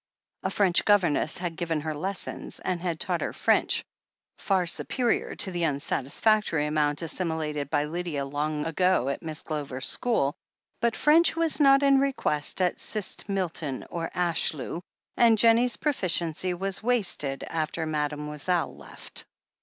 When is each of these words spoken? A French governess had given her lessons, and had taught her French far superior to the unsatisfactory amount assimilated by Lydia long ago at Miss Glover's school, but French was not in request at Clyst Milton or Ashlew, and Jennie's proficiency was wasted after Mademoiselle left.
A 0.41 0.49
French 0.49 0.83
governess 0.83 1.37
had 1.37 1.55
given 1.55 1.81
her 1.81 1.93
lessons, 1.93 2.59
and 2.59 2.81
had 2.81 2.99
taught 2.99 3.21
her 3.21 3.33
French 3.33 3.85
far 4.39 4.65
superior 4.65 5.35
to 5.35 5.51
the 5.51 5.65
unsatisfactory 5.65 6.65
amount 6.65 7.03
assimilated 7.03 7.69
by 7.69 7.85
Lydia 7.85 8.25
long 8.25 8.65
ago 8.65 9.09
at 9.09 9.21
Miss 9.21 9.43
Glover's 9.43 9.85
school, 9.85 10.33
but 10.79 10.95
French 10.95 11.35
was 11.35 11.59
not 11.61 11.83
in 11.83 11.99
request 11.99 12.63
at 12.63 12.77
Clyst 12.77 13.29
Milton 13.29 13.85
or 13.91 14.09
Ashlew, 14.15 14.81
and 15.17 15.37
Jennie's 15.37 15.77
proficiency 15.77 16.55
was 16.55 16.81
wasted 16.81 17.43
after 17.43 17.85
Mademoiselle 17.85 18.75
left. 18.75 19.27